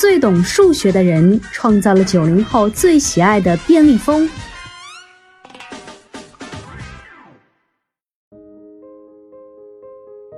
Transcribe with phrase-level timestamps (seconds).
[0.00, 4.26] 最懂数学的人创造了九零后最喜爱的便利蜂。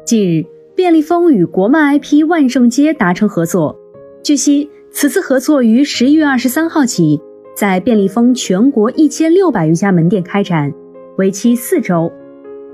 [0.05, 0.45] 近日，
[0.75, 3.79] 便利蜂与国漫 IP 万圣街达成合作。
[4.20, 7.20] 据悉，此次合作于十一月二十三号起，
[7.55, 10.75] 在便利蜂全国一千六百余家门店开展，
[11.19, 12.12] 为期四周。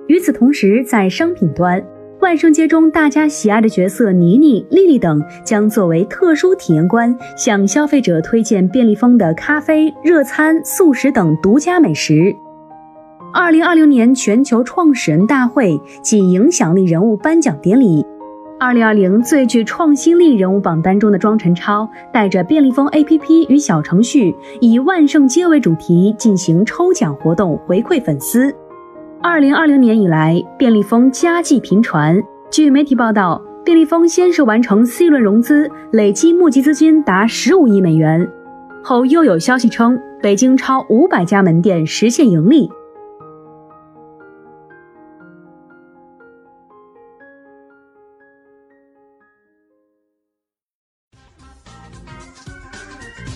[0.06, 1.86] 与此同时，在商品端。
[2.20, 12.34] 万圣节中大家喜爱的角色妮妮、丽丽等将作为特殊体验官，向消费者推荐便利蜂的咖啡、热餐、素食等独家美食。
[13.32, 18.04] 二零二零年全球创始人大会及影响力人物颁奖典礼，
[18.58, 28.52] 二零二零最具创新力人物榜单中的庄晨超带着便利蜂 APP 与小程序，以万圣节为主题进行抽奖活动，回馈粉丝。
[29.20, 32.22] 二零二零年以来，便利蜂佳绩频传。
[32.52, 38.30] 据媒体报道，便利蜂先是完成 C 轮融资，累计募集资金达十五亿美元。
[38.80, 42.70] 后又有消息称，北京超五百家门店实现盈利。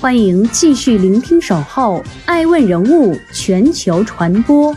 [0.01, 4.73] 欢迎继续聆听《守候爱问人物全球传播》。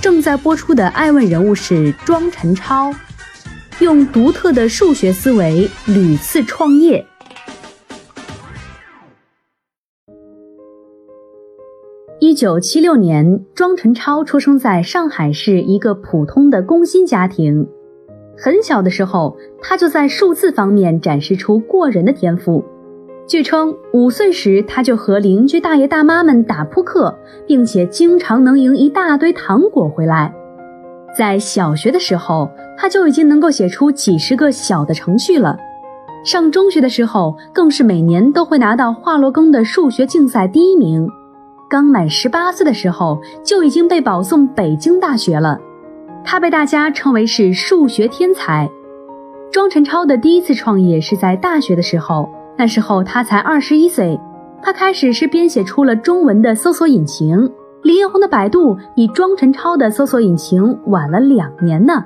[0.00, 2.92] 正在播出的《爱问人物》是庄晨超，
[3.80, 7.04] 用独特的数学思维屡次创业。
[12.20, 17.66] 一九七六年，庄晨超出生在上海市一个普通的工薪家庭。
[18.38, 22.64] 很小的时候，他就在数字方面展示出过人的天赋。
[23.28, 27.12] 据称，五岁时他就和邻居大爷大妈们打扑克，
[27.44, 30.32] 并且经常能赢一大堆糖果回来。
[31.18, 32.48] 在小学的时候，
[32.78, 35.58] 他就已经能够写出几十个小的程序了。
[36.24, 41.08] 上中学的时候，更是每年都会拿到华罗庚的数学竞赛第一名。
[41.68, 45.58] 刚满十八岁的时候，就已经被保送北京大学了。
[46.24, 48.70] 他被大家称为是数学天才。
[49.50, 52.30] 庄辰超的第一次创业是在大学的时候。
[52.56, 54.18] 那时候他才二十一岁，
[54.62, 57.50] 他开始是编写出了中文的搜索引擎。
[57.82, 62.02] 李彦宏的百度比庄晨超的搜索引擎晚了两年呢。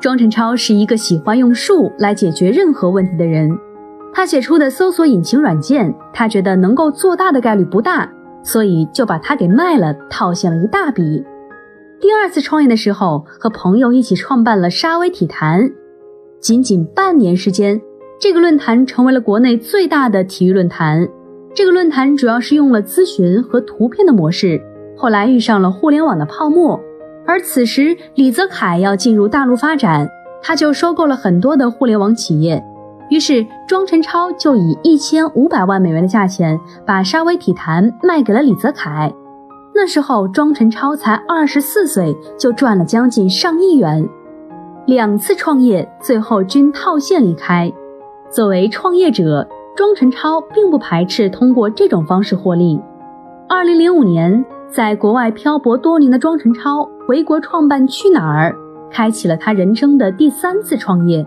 [0.00, 3.50] 庄晨超是一个喜欢用数来解决任何问题的人，
[4.14, 8.08] 他写出的搜索引擎软件，他觉得能够做大的概率不大，
[8.42, 11.24] 所以就把它给卖了，套现了一大笔。
[12.00, 15.68] 第二次创业的时候，和朋友一起创办了沙威体坛，
[16.40, 17.82] 仅仅半年时间。
[18.20, 21.08] 这个论坛成为了国内最大的体育论坛。
[21.54, 24.60] 这个论坛主要是用了咨询和图片的模式，
[24.96, 26.80] 后来遇上了互联网的泡沫。
[27.24, 30.08] 而此时李泽楷要进入大陆发展，
[30.42, 32.60] 他就收购了很多的互联网企业。
[33.08, 39.12] 于是庄辰超就以一千五百万美元的价钱把沙威体坛卖给了李泽楷。
[39.72, 44.08] 那时候庄辰超才二十四岁，就赚了将近上亿元。
[44.86, 47.72] 两次创业最后均套现离开。
[48.30, 52.78] 作为创业者，庄晨超并不排斥通过这种方式获利。
[53.48, 58.54] 二零零五年，在国外漂泊多年的庄晨超回国创办去哪儿，
[58.90, 61.26] 开启了他人生的第三次创业。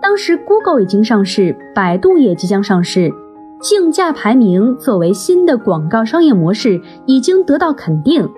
[0.00, 3.12] 当时，Google 已经上市，百度也即将上市，
[3.60, 8.28] 竞价排名作为新的广告商业模式已经得到肯定。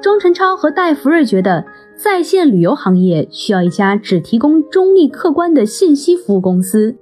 [0.00, 6.96] 庄晨超和戴福瑞觉得，在线旅游行业需要一家只提供中立客观的信息服务公司。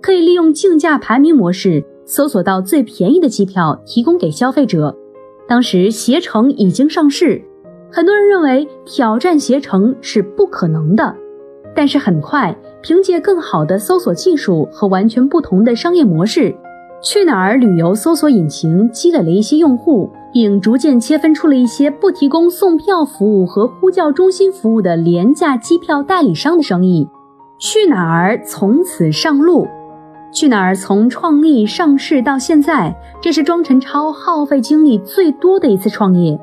[0.00, 4.96] 可以利用竞价排名模式搜索到最便宜的机票，提供给消费者。
[5.46, 7.42] 当时携程已经上市，
[7.90, 11.14] 很多人认为挑战携程是不可能的。
[11.74, 16.54] 但是很快，凭借更好的搜索技术和完全不同的商业模式，
[17.02, 27.08] 去哪儿旅游搜索引擎积累了一些用户，并逐渐切分出了一些不提供送票服务和呼叫中心服务的廉价机票代理商的生意。
[27.60, 29.66] 去哪儿从此上路。
[30.30, 36.38] 去哪儿从创立上市到现在，这是庄辰超耗费精力最多的一次创业。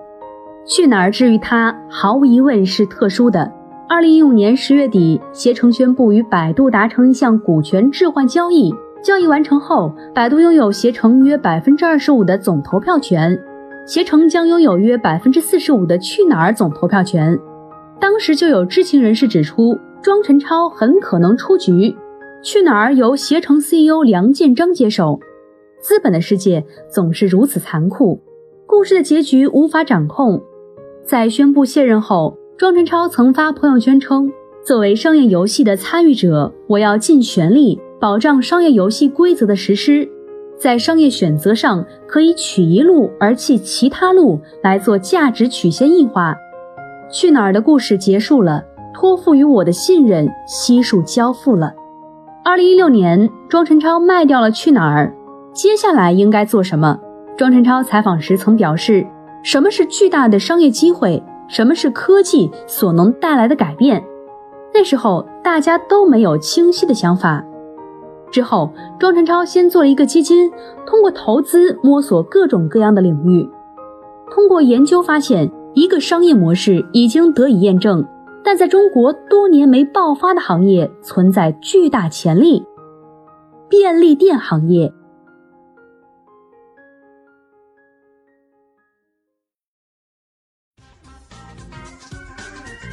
[0.67, 3.51] 去哪儿至于他，毫无疑问是特殊的。
[3.87, 8.73] 二零一五年十月底，携程宣布与百度达成一项股权置换交易，
[9.03, 13.39] 交易完成后，百度拥有携程约百分之二十五的总投票权，
[13.85, 17.39] 携程将拥有约百分之四十五的去哪儿总投票权。
[17.99, 21.95] 当时就有知情人士指出，庄陈超很可能出局，
[22.45, 25.19] 去哪儿由携程 CEO 梁建章接手。
[25.81, 28.21] 资本的世界总是如此残酷，
[28.67, 30.39] 故事的结局无法掌控。
[31.03, 34.31] 在宣布卸任后，庄陈超曾发朋友圈称
[34.63, 40.07] ：“作为商业游戏的参与者，我要尽全力。”保障商业游戏规则的实施，
[40.55, 46.35] 在商业选择上可以取一路而弃其他路来做价值曲线异化。
[47.09, 48.63] 去哪儿的故事结束了，
[48.93, 51.73] 托付于我的信任悉数交付了。
[52.47, 55.11] 二零一六年，庄陈超卖掉了去哪儿，
[55.51, 56.95] 接下来应该做什么？
[57.35, 59.03] 庄陈超采访时曾表示
[59.41, 61.23] ：“什么是巨大的商业机会？
[61.47, 64.05] 什么是科技所能带来的改变？”
[64.75, 67.43] 那时候大家都没有清晰的想法。
[68.29, 70.51] 之后，庄辰超先做了一个基金，
[70.85, 73.49] 通过投资摸索各种各样的领域。
[74.29, 78.05] 通过研究发现，一个商业模式已经得以验证，
[78.45, 82.63] 但在中国多年没爆发的行业存在巨大潜力——
[83.67, 84.93] 便利店行业。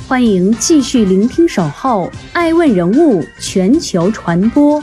[0.08, 4.80] 欢迎继续聆听《守候爱问人物全球传播》。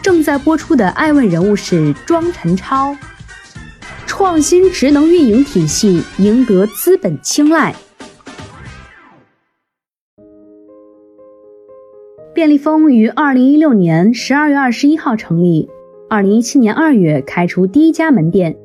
[0.00, 2.96] 正在播出的《爱问人物》是庄陈超，
[4.06, 7.74] 创新职能运营体系赢得资本青睐。
[12.38, 15.68] 便利蜂于二零一六年十二月二十一号成立，
[16.08, 18.56] 二零一七年二月开出第一家门店，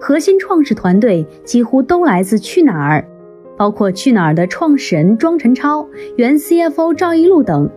[0.00, 3.06] 核心创始团队几乎都来自去哪儿，
[3.56, 7.70] 包括去哪儿的创始人庄陈超、原 CFO 赵一路等。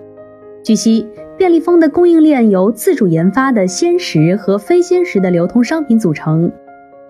[0.63, 1.05] 据悉。
[1.37, 6.51] 便利蜂的供应链由自主研发的鲜食和非鲜食的流通商品组成，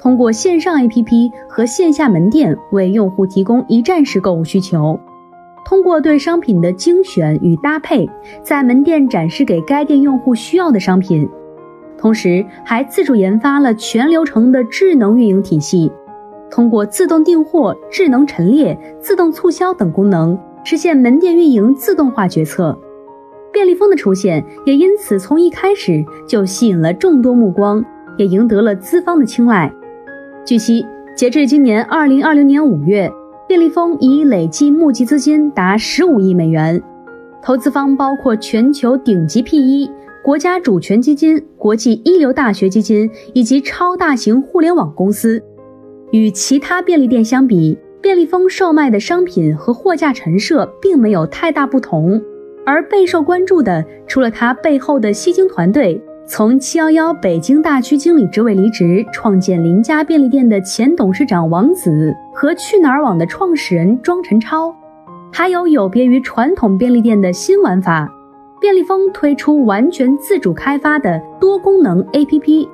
[0.01, 4.99] 通过线上 APP 和线下门店为用户提供一站式购物需求。
[5.67, 8.09] 通过对商品的精选与搭配，
[8.41, 11.27] 在门店展示给该店用户需要的商品，
[11.97, 15.91] 同时还自主研发了全流程的智能运营体系，
[16.49, 22.79] 通过自动订货、智能陈列、自动促销等功能，实现门店运营自动化决策。
[23.51, 27.83] 便利蜂的出现也因此从一开始就吸引了众多目光，
[28.15, 29.69] 也赢得了资方的青睐。
[30.45, 33.11] 据悉，截至今年二零二零年五月，
[33.47, 36.83] 便利蜂已累计募集资金达十五亿美元，
[37.41, 39.89] 投资方包括全球顶级 PE、
[40.21, 45.41] 国家主权基金、国际一流大学基金以及超大型互联网公司。
[46.11, 52.21] 与其他便利店相比，便利蜂售卖的商品和货架陈设并没有太大不同。
[52.65, 64.71] 而备受关注的，除了它背后的吸金团队，从七幺幺北京大区经理职位离职，创建邻家便利店的前董事长王子和去哪儿网的创始人庄陈超，
[65.33, 68.07] 还有有别于传统便利店的新玩法，
[68.61, 72.69] 便利蜂推出完全自主开发的多功能 APP，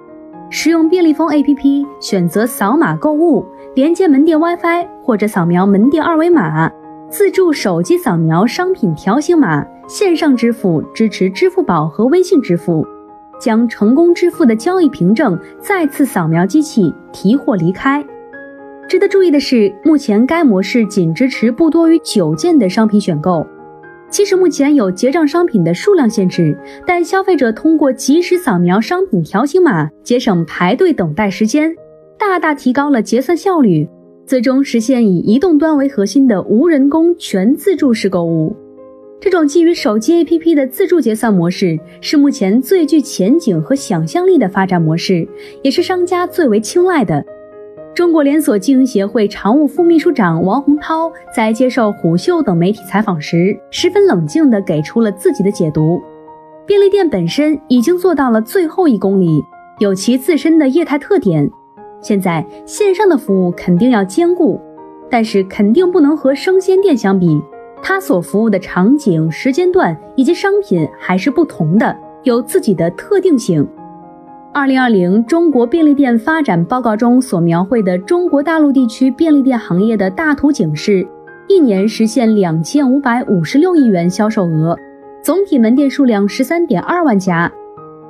[0.49, 6.69] 使用便利蜂 APP 选择扫码购物，连接门店 WiFi 或者扫描门店二维码，
[7.07, 9.65] 自助手机扫描商品条形码。
[9.87, 12.85] 线上支付支持支付宝和微信支付，
[13.39, 18.05] 将成功支付的交易凭证再次扫描机器提货离开。
[18.87, 23.45] 值得注意的是，目前该模式仅支持不多于九件的商品选购。
[24.09, 31.75] 即使目前有结账商品的数量限制，但消费者通过及时扫描商品条形码，节省排队等待时间，
[32.19, 33.89] 大大提高了结算效率，
[34.27, 38.55] 最终实现以移动端为核心的无人工全自助式购物。
[39.19, 45.27] 这种基于手机 APP 的自助结算模式是目前最具前景和想象力的发展模式，
[45.63, 47.25] 也是商家最为青睐的。
[47.93, 56.01] 中国连锁经营协会常务副秘书长王洪涛在接受虎嗅等媒体采访时，十分冷静地给出了自己的解读：
[56.65, 59.43] 便利店本身已经做到了最后一公里，
[59.77, 61.47] 有其自身的业态特点。
[62.01, 64.59] 现在线上的服务肯定要兼顾，
[65.07, 67.39] 但是肯定不能和生鲜店相比。
[67.83, 73.67] 它所服务的场景、时间段以及商品还是不同的，有自己的特定性。
[74.55, 81.05] 二零二零中国便利店发展报告中所描绘的中国大陆地区便利店行业的大图景是：
[81.47, 84.77] 一年实现两千五百五十六亿元销售额，
[85.23, 87.51] 总体门店数量十三点二万家。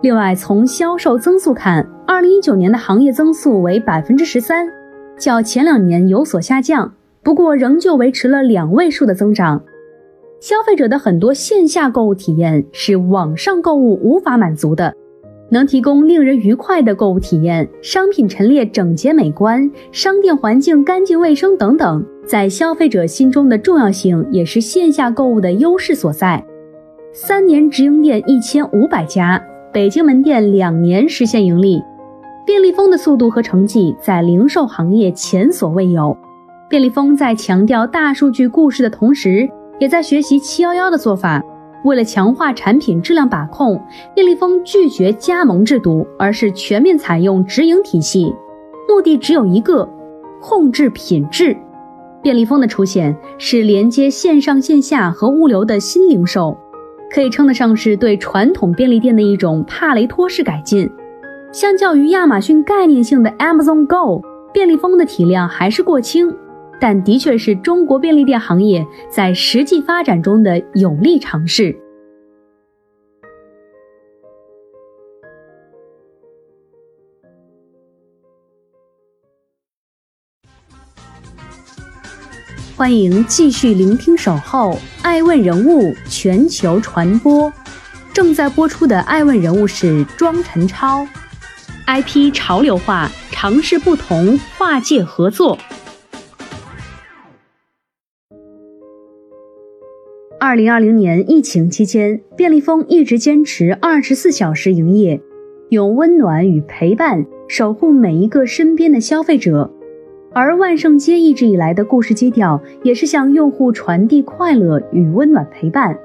[0.02, 4.68] 另外，从销售增速看，二零一九年的行业增速为百分之十三，
[5.18, 6.94] 较前两年有所下降。
[7.24, 9.64] 不过，仍旧维持了两位数的增长。
[10.42, 14.94] 消费者的很多线下购物体验是网上购物无法满足的，
[15.54, 26.44] 能提供令人愉快的购物体验，商品陈列整洁美观，商店环境干净卫生等等，在消费者心中的重要性也是线下购物的优势所在。
[27.14, 29.40] 三年直营店一千五百家，
[29.72, 31.80] 北京门店两年实现盈利。
[32.48, 36.18] 便利蜂的速度和成绩在零售行业前所未有。
[36.68, 39.48] 便利蜂在强调大数据故事的同时，
[39.80, 41.44] 也在学习七幺幺的做法。
[41.84, 43.82] 为了强化产品质量把控，
[44.16, 48.34] 便利蜂拒绝加盟制度，而是全面采用直营体系，
[48.88, 49.88] 目的只有一个：
[50.42, 51.56] 控制品质。
[52.22, 56.58] 便利蜂的出现是连接线上线下和物流的新零售，
[57.12, 60.90] 可以称得上是对传统便利店的一种帕雷托式改进。
[61.52, 64.24] 相较于亚马逊概念性的 Amazon Go，
[64.54, 66.34] 便利蜂的体量还是过轻，
[66.84, 71.74] 但的确是中国便利店行业在实际发展中的有力尝试。
[82.76, 87.50] 欢迎继续聆听《守候爱问人物全球传播》，
[88.14, 91.08] 正在播出的爱问人物是庄晨超。
[91.88, 95.58] IP 潮流化，尝试不同跨界合作。
[100.46, 105.22] 二零二零年疫情期间，便利蜂一直坚持二十四小时营业，
[105.70, 109.72] 用温暖与陪伴守护每一个身边的消费者。
[110.34, 115.98] 而万圣街一直以来的故事基调，也是向用户传递快乐与温暖陪伴。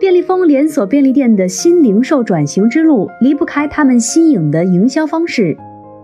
[0.00, 5.56] 便利蜂连锁便利店的新零售转型之路离不开他们新颖的营销方式。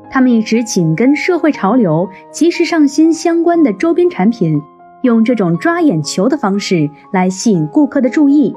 [0.09, 4.63] 他们一直紧跟社会潮流，及时上新相关的周边产品，
[5.07, 8.55] 用这种抓眼球的方式来吸引顾客的注意。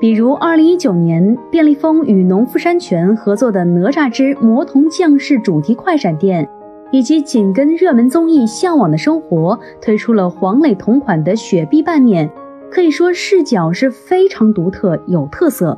[0.00, 6.48] 比如，2019年，便利蜂与农夫山泉合作的《哪吒之魔童降世》主题快闪店，
[6.92, 12.30] 以及紧跟热门综艺《向往的生活》推出了黄磊同款的雪碧拌面。
[12.70, 15.76] 可以说视角是非常独特、有特色。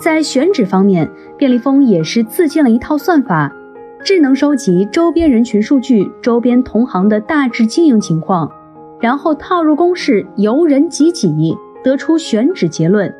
[0.00, 3.54] 在选址方面，便利蜂也是自建了一套算法，
[4.02, 8.50] 智能收集周边人群数据、周边同行的大致经营情况，
[9.02, 11.28] 然后套入公式，由人及己，
[11.82, 13.12] 得出选址结论。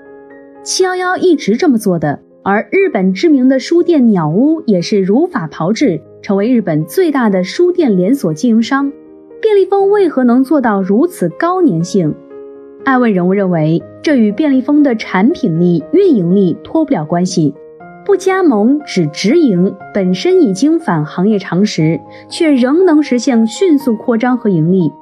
[0.62, 8.92] 七幺幺一直这么做的，而日本知名的书店鸟屋也是如法炮制，成为日本最大的书店连锁经营商。
[9.40, 12.14] 便利蜂为何能做到如此高粘性？
[12.84, 17.52] 爱问人物认为，这与便利蜂的产品力、运营力脱不了关系。
[18.04, 24.92] 不加盟只直营，本身已经反行业常识，却仍能实现迅速扩张和盈利。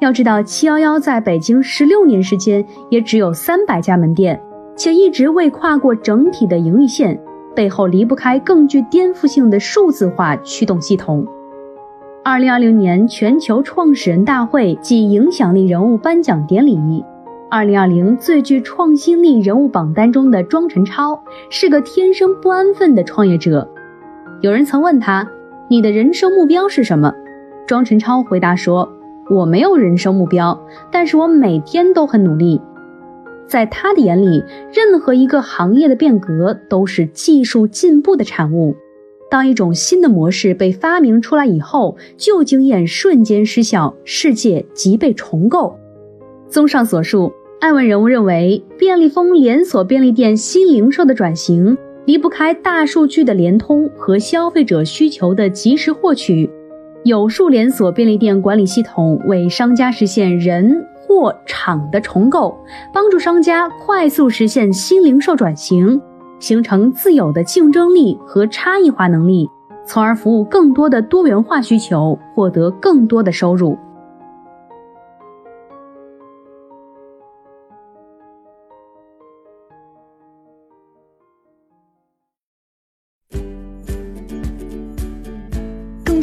[0.00, 4.40] 要知道，七幺幺在北京十六年时间也只有三百家门店，
[4.76, 7.20] 且一直未跨过整体的盈利线，
[7.54, 11.26] 背后离不开更具颠覆性的数字化驱动系统。
[12.22, 17.04] 二零二零年全球创始人大会暨影响力人物颁奖典礼。
[17.50, 23.66] 二零二零最具创新力人物榜单中的庄晨超是个天生不安分的创业者。
[24.42, 25.26] 有人曾问他
[25.68, 27.12] ：“你的人生目标是什么？”
[27.66, 28.86] 庄晨超回答说
[29.30, 30.58] ：“我没有人生目标，
[30.90, 32.60] 但是我每天都很努力。”
[33.48, 38.76] 在他的眼里，任何一个行业的变革都是技术进步的产物。
[39.30, 45.78] 当一种新的模式被发明出来以后，旧经验瞬间失效，世界即被重构。
[46.48, 56.50] 综上所述，艾问人物认为，便利蜂连锁便利店新零售的转型离不开大数据的联通和消费者需求的及时获取。
[57.04, 62.58] 有数连锁便利店管理系统为商家实现人、货、场的重构，
[62.92, 66.00] 帮助商家快速实现新零售转型，
[66.38, 69.48] 形成自有的竞争力和差异化能力，
[69.86, 73.78] 从而服务更多的多元化需求，获得更多的收入。